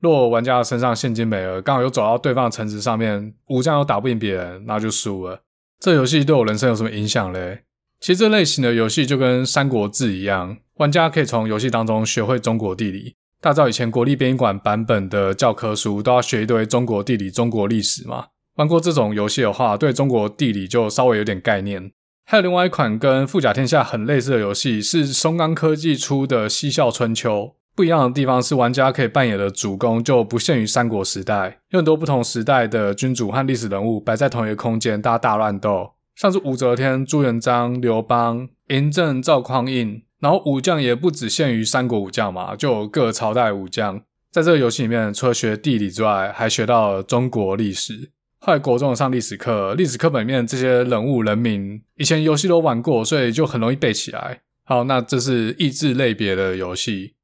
[0.00, 5.42] 若玩家身上现金没了，刚好又走到对方的城池上面，武将又打不赢别人，那就输了。
[5.78, 7.62] 这游戏对我人生有什么影响嘞？
[8.00, 13.14] 其实这类型的游戏就跟《三国志》一样，玩家可以从游戏当中学会中国地理。
[13.42, 18.26] 大家以前国立编译馆版本的教科书都要学一堆中国地理、中国历史嘛。
[18.56, 21.90] 玩过这种游戏的话，对中国地理就稍微有点概念。
[22.26, 27.30] 还有另外一款跟《富甲天下》很类似的游戏，是松冈科技出的《嬉笑春秋》。
[27.74, 35.92] 不一样的地方是，玩家可以扮演的主公就不限于三国时代，有很多不同时代的君主和历史人物摆在同一个空间，大家大乱斗。
[36.14, 44.02] 像是武则天、朱元璋、刘邦、嬴政、赵匡胤，然后武将也不只限于三国武将嘛，就有各朝代武将。
[44.30, 48.10] 在这个游戏里面，除了学地理之外，还学到了中国历史。
[48.38, 54.40] 后来国中上历史课，历史课本里面这些人物人名，以前游戏都玩过，所以就很容易背起来。
[54.64, 57.14] 好，那这是益智类别的游戏。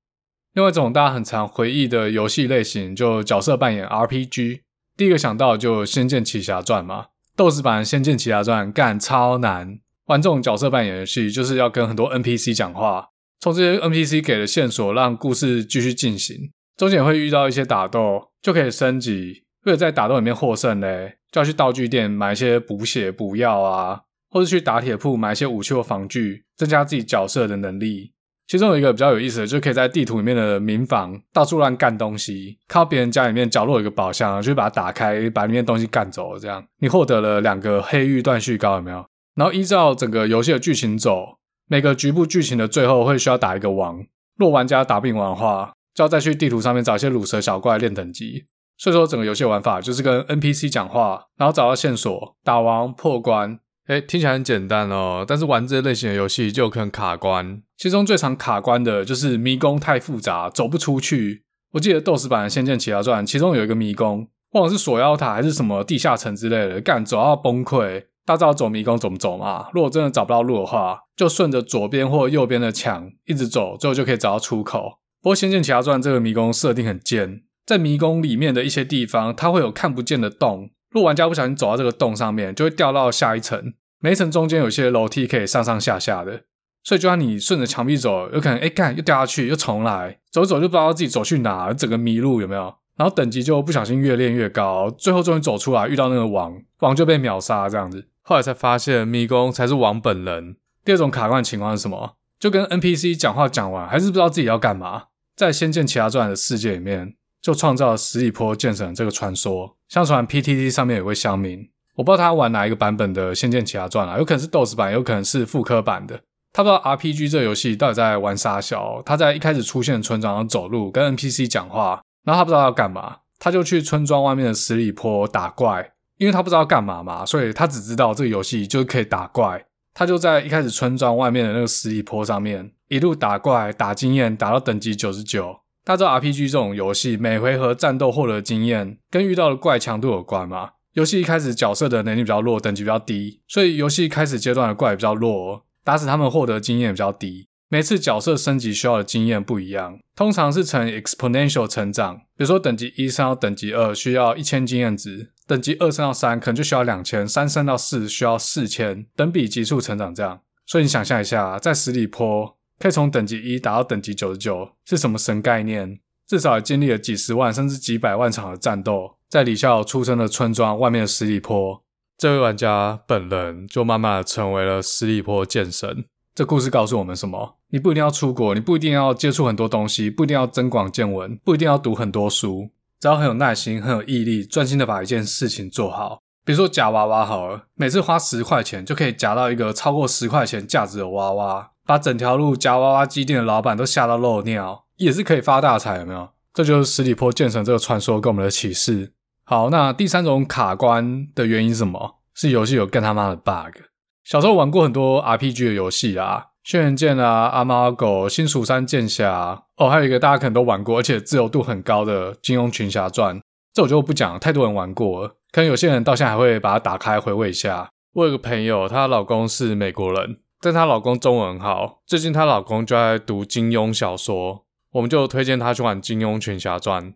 [0.54, 4.60] 另外一种大家很常回忆的游戏类型，就角色扮演 RPG。
[4.96, 7.06] 第一个想到就《仙剑奇侠传》嘛
[7.36, 9.78] ，DOS 版《仙剑奇侠传》干超难。
[10.06, 13.08] 玩这种角色扮演游戏，就是要跟很多 NPC 讲话，
[13.40, 16.50] 从这些 NPC 给的线索，让故事继续进行。
[16.76, 19.44] 中间会遇到一些打斗，就可以升级。
[19.64, 28.12] 为了在打斗里面获胜嘞，就要去道具店买一些补血补药啊，或者去打铁铺买一些武器或防具，增加自己角色的能力。
[28.46, 39.04] 其中有一个比较有意思的，就可以在地图里面的民房到处乱干东西，靠别人家里面角落有一个宝箱，就把它打开，把里面东西干走，这样你获得了两个黑玉断续膏，有没有？
[39.36, 44.04] 然后依照整个游戏的剧情走，每个局部剧情的最后会需要打一个王，
[44.36, 48.46] 若玩家打不赢的话，就要再去地图上面找一些鲁蛇小怪练等级。
[48.78, 53.58] 所以说，整个游戏玩法就是跟 NPC 讲话，然后找到线索，打王破关。
[53.88, 57.62] 诶，听起来很简单哦，但是玩这类型的游戏就有可能卡关。
[57.76, 61.44] 其中最常卡关的就是迷宫太复杂，走不出去。
[61.72, 68.04] 我记得 DOS 版的《仙剑奇侠传》，其中有一个迷宫，忘了是锁妖塔还是什么地下城之类的，干走到崩溃。
[68.26, 69.68] 大家知道走迷宫怎么走嘛？
[69.72, 74.98] 如果真的找不到路的话，就顺着左边或右边的墙一直走，最后就可以找到出口。
[75.22, 77.42] 不过《仙剑奇侠传》这个迷宫设定很贱。
[77.64, 80.70] 在迷宫里面的一些地方，它会有看不见的洞。
[80.90, 83.74] 若玩家不小心走到这个洞上面，就会掉到下一层。
[84.00, 86.42] 每一层中间有些楼梯可以上上下下的，
[86.84, 92.74] 所以就算你顺着墙壁走，有可能哎干又掉下去，又重来，走一走就不知道自己走去哪，整个迷路有没有？
[92.96, 98.08] 然后等级就不小心越练越高，最后终于走出来，遇到那个王，王就被秒杀这样子。
[98.28, 100.56] 后来才发现迷宫才是王本人。
[100.84, 102.16] 第二种卡关情况是什么？
[102.40, 105.04] 就跟 NPC 讲话讲完，还是不知道自己要干嘛。
[105.36, 107.14] 在《仙剑奇侠传》的世界里面。
[107.42, 109.76] 就创造了十里坡剑神这个传说。
[109.88, 116.20] 相传 PTT 上面有位乡民，我不知道他玩哪一个版本的《仙剑奇侠传》啊，有可能是 DOS 版，有可能是复刻版的。
[116.52, 119.00] 他不知道 RPG 这游戏到底在玩啥小。
[119.02, 125.92] 他在一开始出现村庄走路，跟 NPC 讲话，然后他不知道要干嘛，他就去村庄外面的十里坡打怪。
[126.18, 129.64] 因为他不知道干嘛嘛，所以他只知道这个游戏就是可以打怪。
[129.94, 135.60] 他就在一开始村庄外面的那个十里坡上面一路打怪，打经验，打到等级九十九。
[135.84, 140.70] 大家知道 RPG 这种游戏，每回合战斗获得经验跟遇到的怪强度有关嘛？
[140.92, 147.48] 游戏一开始角色的能力比较弱，等级比较低，所以游戏开始阶段的怪比较弱，打死他们获得经验比较低。
[147.68, 152.16] 每次角色升级需要的经验不一样，通常是呈 exponential 成长。
[152.36, 160.40] 比如说等级一升到等级二需要一千经验值，等级二升到三可能就需要两千，三升到四需要四千，等比急速成长这样。
[160.66, 162.56] 所以你想象一下，在十里坡。
[162.78, 165.98] 可以从等级一打到等级九十九，是什么神概念？
[166.26, 169.16] 至少也经历了几十万甚至几百万场的战斗。
[169.30, 171.82] 在李逍遥出生的村庄外面的十里坡，
[172.18, 176.04] 这位玩家本人就慢慢的成为了十里坡剑神。
[176.34, 177.56] 这故事告诉我们什么？
[177.70, 182.68] 你不一定要出国，你不一定要接触很多东西，不一定要增广见闻，不一定要读很多书，
[183.00, 186.20] 只要很有耐心、很有毅力，专心的把一件事情做好。
[186.44, 196.28] 比如说夹娃娃好了，每次花十块钱就可以夹到一个超过十块钱价值的娃娃，把整条路夹娃娃机店的老板都吓到漏尿，也是可以发大财，有没有？
[196.54, 199.12] 这就是十里坡剑神这个传说给我们的启示。
[199.44, 202.16] 好，那第三种卡关的原因是什么？
[202.34, 203.82] 是游戏有更他妈的 bug。
[204.24, 213.38] 小时候玩过很多 RPG 的游戏啊，轩辕剑啊、阿猫阿狗、新蜀山剑侠，哦，还有一个大家可能都玩过，而且自由度很高的《金庸群侠传》，
[213.72, 217.88] 这我就不讲，太多人玩过了，可能有些人到现在还会把它打开回味一下。
[218.14, 227.12] 我有个朋友，她老公是美国人，但她老公中文很好，最近她老公就在读金庸小说，我们就推荐她去玩《金庸群侠传》。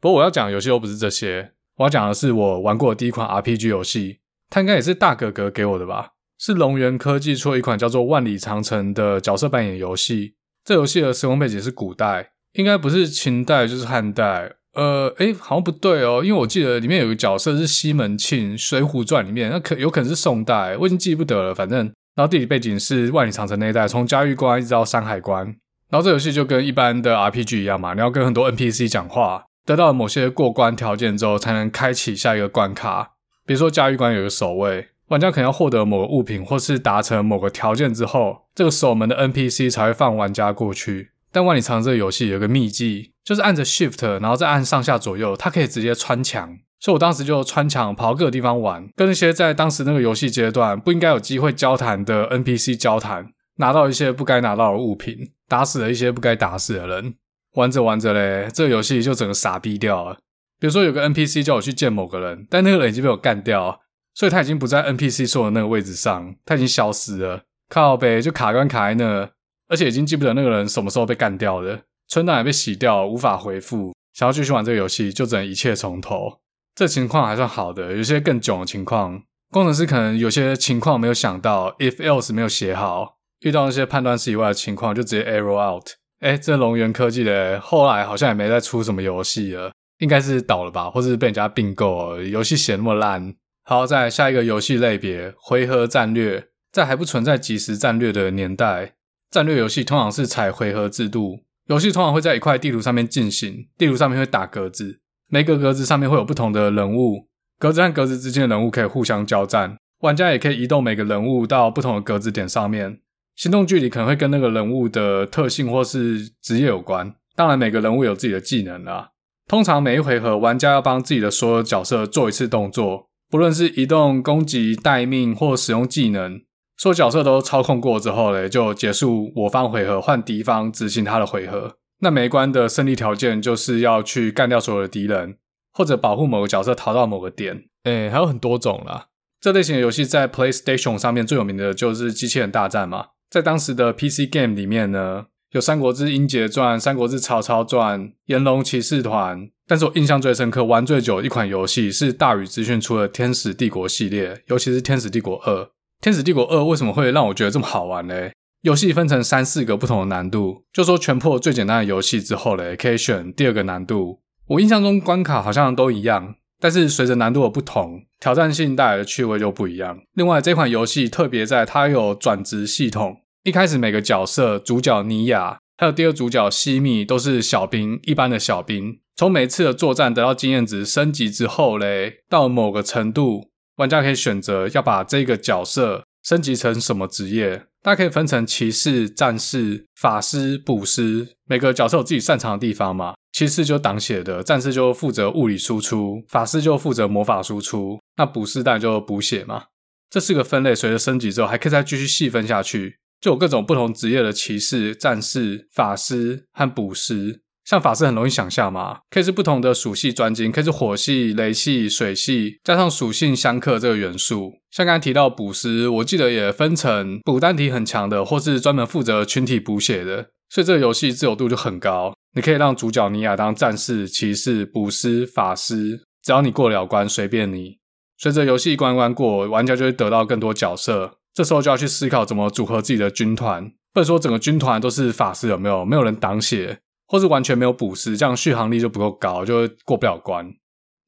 [0.00, 6.12] 不过我要讲的游戏又不是这些，我要讲的是我玩过的第一款 RPG 游戏，它应该也是大哥哥给我的吧。
[6.38, 10.34] 是龙源科技出了一款叫做《万里长城》的角色扮演游戏。
[10.64, 14.52] 这游戏的时空背景是古代，应该不是秦代就是汉代。
[14.74, 21.54] 呃，诶，好像不对哦，因为我记得里面有个角色是西门庆，《水浒传》里面，那可有可能是宋代，我已经记不得了。
[21.54, 21.78] 反正，
[22.16, 25.46] 然后地理背景是万里长城那一带，从嘉峪关一直到山海关。
[25.90, 33.12] 然后这游戏就跟一般的 RPG 一样嘛，你要跟很多 NPC 讲话，得到某些过关条件之后，才能开启下一个关卡。
[33.46, 34.88] 比如说嘉峪关有个守卫。
[35.08, 41.10] 玩家可能要获得某个物品，或是达成某个条件之后，这个守门的 NPC 才会放玩家过去。
[41.30, 46.56] 但万里长城这个游戏有个秘技，就是按着 Shift，然后再按上下左右，它可以直接穿墙。
[46.80, 57.14] 所以我当时就穿墙跑到各个地方玩，跟那些在当时那个游戏阶段不应该有机会交谈的 NPC 交谈，拿到一些不该拿到的物品，打死了一些不该打死的人。
[57.54, 60.16] 玩着玩着嘞，这个游戏就整个傻逼掉了。
[60.60, 63.80] 比如说有个 NPC 叫我去见某个人，但那个人已经被我干掉。
[64.14, 67.42] 所以他已经不在 NPC 说的那个位置上，他已经消失了。
[67.68, 69.30] 靠北就卡关卡在那，
[69.68, 73.92] 而且已经记不得那个人什么时候被干掉的，存档也被洗掉，无法回复。
[74.12, 76.40] 想要继续玩这个游戏，就只能一切从头。
[76.76, 85.88] 这情况还算好的，有些更囧的情况，工程师可能有些情况没有想到，if else 没有写好，遇到那些判断式以外的情况，就直接 error out。
[86.20, 93.34] 诶，这龙源科技的后来好像也没再出什么游戏了，应该是倒了吧，或是被人家并购了，游戏写那么烂。
[93.66, 96.48] 好，再下一个游戏类别，回合战略。
[96.70, 98.92] 在还不存在即时战略的年代，
[99.30, 101.40] 战略游戏通常是采回合制度。
[101.68, 105.00] 游戏通常会在一块地图上面进行，地图上面会打格子，
[105.30, 113.00] 每个格子上面会有不同的人物，格子和格子之间的人物可以互相交战，玩家也可以移动每个人物到不同的格子点上面，
[113.34, 117.14] 行动距离可能会跟那个人物的特性或是职业有关。
[117.34, 119.12] 当然，每个人物有自己的技能啦。
[119.48, 123.08] 通常每一回合，玩家要帮自己的所有角色做一次动作。
[123.34, 126.40] 不论是移动、攻击、待命或使用技能，
[126.76, 131.74] 所有角色都操控过之后嘞，就结束我方回合，换敌方执行他的回合。
[131.98, 135.38] 那每一关的胜利条件就是要去干掉所有的敌人，
[135.72, 137.64] 或者保护某个角色逃到某个点。
[137.82, 139.06] 诶，还有很多种啦。
[139.40, 143.06] 这类型的游戏在 PlayStation 上面最有名的就是机器人大战嘛。
[143.28, 149.38] 在当时的 PC Game 里面呢，有《三国志英杰传》《三国志曹操传》《炎龙骑士团》。
[149.68, 155.62] 但是我印象最深刻、玩最久的一款游戏是大宇资讯出的《天使帝国》系列，尤其是《天使帝国二》。
[156.00, 158.30] 《天使帝国二》为什么会让我觉得这么好玩呢？
[158.62, 164.18] 游戏分成三四个不同的难度，就说全破最简单的游戏之后嘞，可以选第二个难度。
[164.48, 170.00] 我印象中关卡好像都一样，但是随着难度的不同，挑战性带来的趣味就不一样。
[170.14, 179.00] 另外，这款游戏特别在它有转职系统，一开始每个角色主角尼亚，还有第二主角西米都是小兵，一般的小兵。
[179.16, 187.66] 从每次的作战得到经验值升级之后嘞，到某个程度，玩家可以选择要把这个角色升级成什么职业。
[187.82, 193.12] 大家可以分成骑士、战士、法师、补师，每个角色有自己擅长的地方嘛。
[193.30, 199.64] 骑士就挡血的，战士就负责物理输出，法师就负责魔法输出，那补师当然就补血嘛。
[200.08, 207.40] 这四个分类随着升级之后，还可以再继续细分下去，就有各种不同职业的骑士、战士、法师和补师。
[207.64, 214.52] 像法师很容易想象嘛，可以是不同的属性专精，可以是火系、雷系、水系，加上属性相克这个元素。
[214.70, 220.28] 像刚才提到补师，我记得也分成补单体很强的，或是专门负责群体补血的。
[220.50, 227.78] 所以这个游戏自由度就很高，你可以让主角尼亚当战士、骑士、补师、法师，只要你过了关，随便你。
[228.18, 233.70] 随着游戏关关过，玩家就会得到更多角色，这时候就要去思考怎么组合自己的军团。
[233.92, 235.84] 不能说整个军团都是法师，有没有？
[235.84, 236.78] 没有人挡血。
[237.06, 240.50] 或是完全没有补师，这样续航力就不够高，就会过不了关。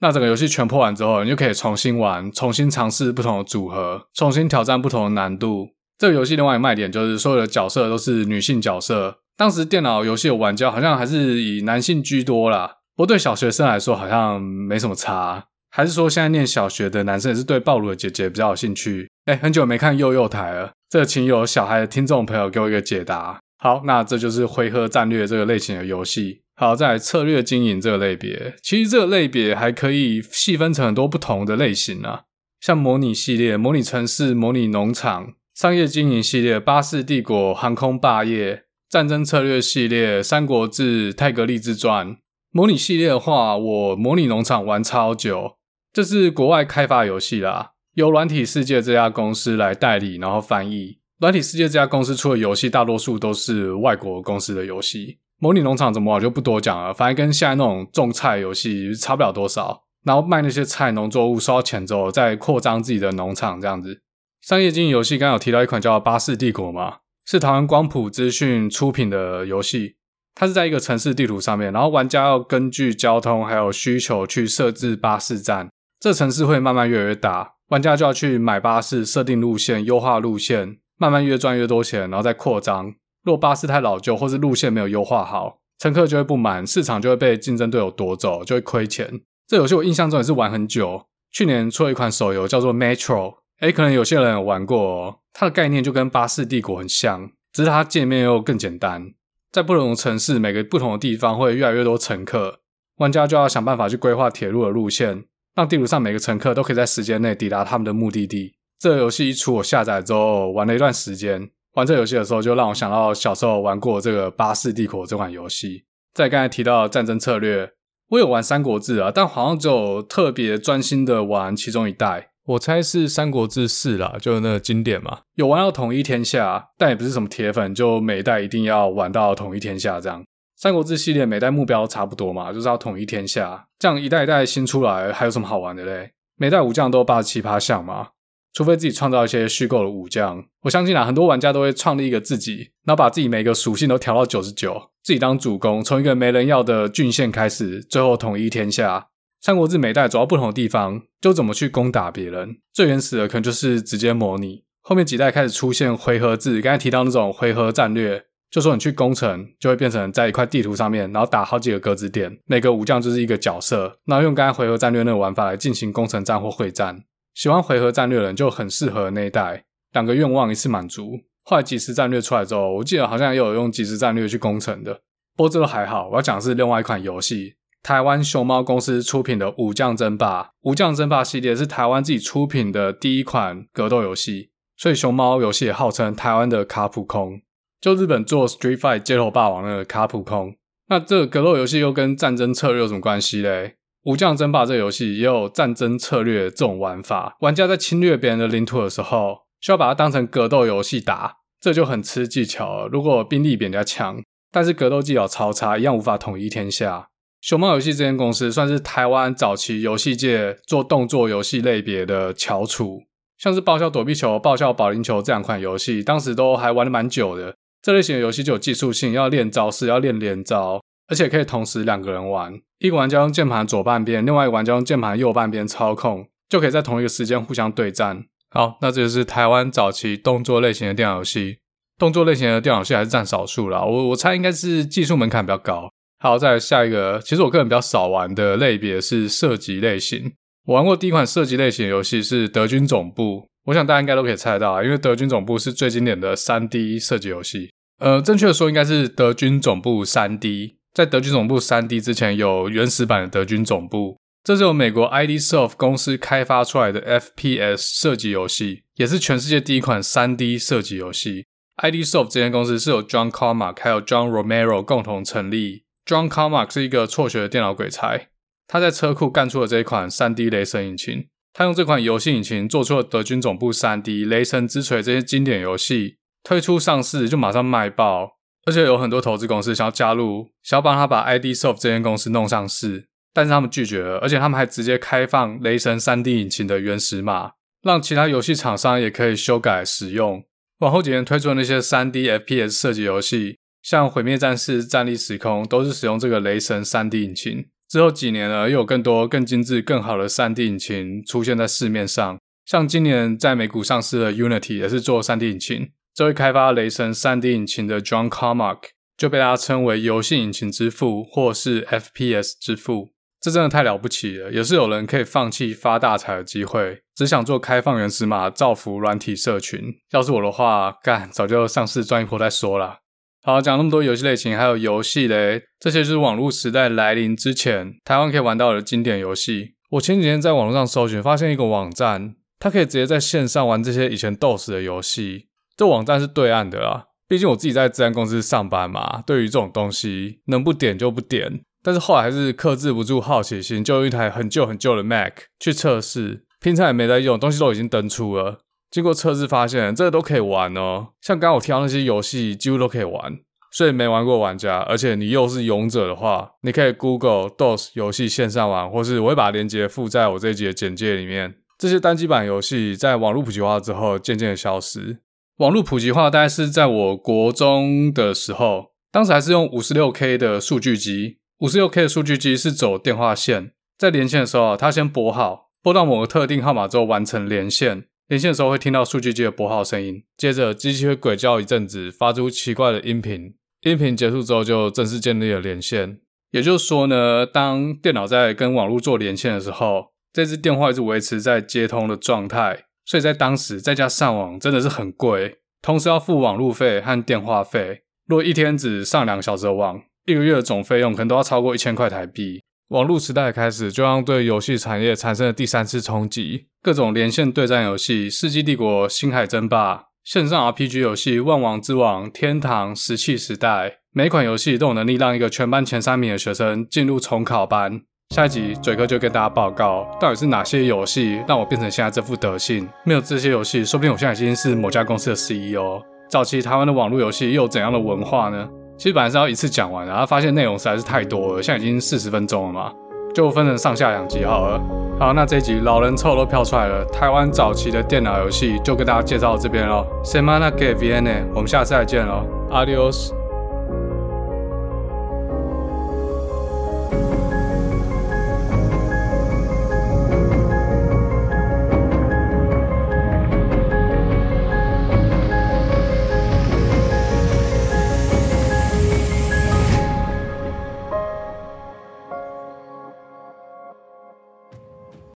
[0.01, 5.70] 那整个游戏全破完之后，你就可以重新玩，重新尝试不同的组合，重新挑战不同的难度。
[5.99, 9.20] 这个游戏另外一个卖点就是所有的角色都是女性角色。
[9.39, 15.47] 当时电脑游戏的玩家好像还是以男性居多啦，不过对小学生来说好像没什么差。
[15.70, 19.11] 还是说现在念小学的男生也是对暴露的姐姐比较有兴趣？
[19.27, 23.41] 哎，很久没看幼幼台了，这个请有小孩的听众朋友给我一个解答。
[23.59, 26.43] 好，那这就是回合战略这个类型的游戏。
[26.55, 32.22] 好，再来策略经营这个类别，其实这个类别还可以细分成很多不同的类型啊，
[32.61, 42.16] 像模拟系列、模拟城市、模拟农场、商业经营系列、巴士帝国、航空霸业、战争策略系列、三国志、泰格利之传。
[42.53, 45.57] 模拟系列的话，我模拟农场玩超久，
[45.93, 50.99] 这是国外开发游戏啦，由软体世界这家公司来代理，然后翻译。
[51.18, 55.16] 软体世界这家公司出的游戏，大多数都是外国公司的游戏。
[55.38, 59.84] 模拟农场怎么玩就不多讲了，反正跟现在那种种菜游戏差不了多少。
[60.05, 64.03] 然后卖那些菜农作物收到钱之后，再扩张自己的农场这样子。
[64.42, 69.97] 商业经营游戏刚刚有提到一款叫《巴士帝国》嘛，是台湾光谱资讯出品的游戏。
[70.34, 75.70] 它是在一个城市地图上面，然后玩家要根据交通还有需求去设置巴士站。
[75.99, 82.95] 这城市会慢慢越来越大，玩家就要去买巴士、设定路线、优化路线，慢慢越赚越多钱，然后再扩张。
[83.25, 89.21] 若巴士太老旧，或是路线没有优化好，乘客就会不满，市场就会被竞争对手夺走，就会亏钱。
[89.49, 95.19] 这游戏我印象中也是玩很久，去年出了一款手游叫做 Metro，诶，可能有些人有玩过哦。
[95.33, 99.12] 它的概念就跟巴士帝国很像，只是它界面又更简单。
[99.51, 102.61] 在不同的城市，每个不同的地方会越来越多乘客，
[102.99, 105.25] 玩家就要想办法去规划铁路的路线，
[105.57, 108.55] 让地图上每个乘客都可以在时间内抵达他们的目的地。
[108.79, 111.51] 这个游戏一出，我下载之后玩了一段时间。
[111.73, 115.85] 玩这游戏的时候，就让我想到小时候玩过这个《巴士帝国》这款游戏。
[116.15, 117.71] 在刚才提到战争策略，
[118.11, 122.31] 我有玩《三国志》啊，但好像只有特别专心的玩其中一代。
[122.47, 125.21] 我猜是《三国志四》啦，就是那个经典嘛。
[125.35, 130.23] 有玩到统一天下，但也不是什么铁粉，就每一代一定要玩到统一天下这样。
[130.57, 133.69] 《三国志》系列每代目标差不多嘛，就是要统一天下。
[133.79, 136.13] 这样一代一代新出来，还有什么好玩的嘞？
[136.37, 138.09] 每代武将都八十七趴像嘛。
[138.55, 149.09] 除非自己创造一些虚构的武将，我相信啊，很多玩家都会创立一个自己，然后把自己每个属性都调到九十九，自己当主公，从一个没人要的郡县开始，最后统一天下。
[149.43, 152.57] 三国志每代走到不同的地方，就怎么去攻打别人。
[152.73, 167.05] 最原始的可能就是直接模拟，后面几代开始出现回合制，刚才提到那种回合战略，就说你去攻城，就会变成在一块地图上面，然后打好几个格子点，每个武将就是一个角色，然后用刚才回合战略那个玩法来进行攻城战或会战。
[167.34, 171.20] 喜欢回合战略的人就很适合那一代，两个愿望一次满足。
[171.42, 175.03] 后来即时战略出来之后，我记得好像也有用即时战略去攻城的，
[175.36, 176.09] 不过这都还好。
[176.09, 180.42] 我要讲的是另外一款游戏，台湾熊猫公司出品的《武将争霸》。
[180.62, 187.42] 《武将争霸》系列是台湾自己出品的第一款格斗游戏，所以熊猫游戏也号称台湾的卡普空，
[187.87, 190.57] 就日本做 Street Fight 街头霸王那个卡普空。
[190.89, 193.76] 那这个格斗游戏又跟战争策略有什么关系嘞？
[194.03, 202.89] 武将争霸这游戏也有战争策略这种玩法，玩家在侵略别人的领土的时候，需要把它当成格斗游戏打，这就很吃技巧。
[202.89, 204.20] 如果兵力比人家强，
[204.51, 207.07] 但是格斗技巧超差，一样无法统一天下。
[207.41, 213.05] 熊猫游戏这间公司算是台湾早期游戏界做动作游戏类别的翘楚，
[213.39, 217.55] 像是爆笑躲避球、爆笑保龄球这两款游戏，当时都还玩得蛮久的。
[217.83, 220.81] 这类型的游戏就有技术性，要练招式，要练连招。
[221.09, 228.24] 而且可以同时两个人玩，一个玩家用键盘左半边，另外一个玩家用键盘右半边操控，就可以在同一个时间互相对战。
[228.51, 231.59] 好，那这就是台湾早期动作类型的电脑游戏。
[231.99, 235.89] 动作类型的电脑游戏还是占少数啦，我我猜应该是技术门槛比较高。
[236.18, 240.33] 好，再来下一个，其实我个人比较少玩的类别是射击类型。
[240.66, 247.71] 我玩过第一款射击类型的游戏是《德军总部》，我想大家应该都可以猜得到啊，因为《德军总部》是最经典的三 D 射击游戏。
[247.99, 250.69] 呃，正确的说应该是《德军总部三 D》。
[250.95, 261.45] 在德军总部 3D 之前，有原始版的德军总部，这是由美国 ID Soft 公司开发出来的 FPS 射击游戏，也是全世界第一款 3D 射击游戏。
[261.83, 265.85] ID Soft 这间公司是由 John Carmack 还有 John Romero 共同成立。
[266.07, 268.29] John Carmack 是一个辍学的电脑鬼才，
[268.67, 271.27] 他在车库干出了这一款 3D 雷神引擎。
[271.59, 278.37] 他用这款游戏引擎做出了德军总部 3D、雷神之锤这些经典游戏，推出上市就马上卖爆。
[278.67, 284.19] 而且有很多投资公司想要加入，想要帮他把 ID Soft 这间公司弄上市，但是他们拒绝了。
[284.19, 287.53] 而且他们还直接开放雷神 3D 引擎的原始码，
[287.83, 290.45] 让其他游戏厂商也可以修改使用。
[290.81, 297.65] 往后几年推出的那些 3D FPS 射击游戏，像《毁灭战士》《战栗时空》都是使用这个雷神 3D 引擎。
[297.89, 302.39] 之后几年呢，又有更多更精致、更好的 3D 引擎出现在市面上。
[302.64, 305.91] 像今年在美股上市的 Unity 也是做 3D 引擎。
[306.12, 308.78] 这位开发雷神 3D 引擎的 John Carmack
[309.16, 313.12] 就被大家称为游戏引擎之父，或是 FPS 之父。
[313.41, 314.51] 这真的太了不起了！
[314.51, 319.95] 也是有人可以放弃发大财的机会，只想做开放原始码，造福软体社群。
[320.11, 323.01] 要是我的话，干早就上市赚一波再说了。
[323.47, 329.76] 好，讲那么多游戏类型，还有游戏嘞，这些就是网络时代来临之前，台湾可以玩到的经典游戏。
[329.90, 335.47] 我前几天在网络上搜寻，发现一个网站，它可以直接在线上玩这些以前 DOS 的游戏。
[335.76, 341.61] 这网站是对岸的啦，毕竟我自己在资安公司上班嘛，对于这种东西，能不点就不点。
[341.84, 348.59] 但是后来还是克制不住好奇心，就用一台很旧很旧的 Mac 去测试，平常也没在用，东西都已经登出了。
[348.97, 351.09] 经过测试发现，这个都可以玩哦。
[351.20, 353.38] 像刚刚我提到那些游戏，几乎都可以玩。
[353.70, 361.57] 所以没玩过玩家，而且你又是勇者的话，你可以 Google DOS 游戏线上玩，或是我会把链接附在我这一集的简介里面。
[361.76, 365.18] 这些单机版游戏在网络普及化之后，渐渐的消失。
[365.59, 371.36] 网络普及化大概是在我国中的时候，当时还是用五十六 K 的数据机。
[371.59, 378.05] 五十六 K 的数据机是走电话线，在连线的时候，它先拨号，拨到某个特定号码之后完成连线。
[378.29, 383.55] 连线的时候会听到数据机的拨号声音，接着机器会鬼叫一阵子，发出奇怪的音频。
[383.83, 386.18] 音频结束之后，就正式建立了连线。
[386.51, 392.87] 也就是说呢，当电脑在跟网络做连线的时候，这支电话一直维持在接通的状态。
[393.05, 398.03] 所以在当时在家上网真的是很贵，同时要付网路费和电话费。
[398.27, 402.64] 若一天只上两小时的网，一个月的总费用可能都要超过一千块台币。
[402.89, 406.66] 网络时代开始，就让对游戏产业产生了第三次冲击。
[406.87, 413.68] 各种连线对战游戏，《世纪帝国》《星海争霸》，线上 RPG 游戏《万王之王》《天堂》《石器时代》，
[414.12, 418.01] 每款游戏都有能力让一个全班前三名的学生进入重考班。
[418.32, 422.89] 下一集嘴哥就跟大家报告，到底是哪些游戏让我变成现在这副德性？
[423.05, 426.01] 没有这些游戏，说不定我现在已经是某家公司的 CEO。
[426.30, 428.68] 早期台湾的网络游戏又有怎样的文化呢？
[428.97, 432.93] 其实本来是要一次讲完的，然后发现内容实在是太多了，现在已经四十分钟了嘛，
[433.37, 434.80] 就分成上下两集好了。
[435.20, 440.07] 好，那这一集老人臭都飘出来了，台湾早期的电脑游戏就跟大家介绍到这边喽。
[440.24, 443.45] Semana que viene，我们下次再见喽，Adios。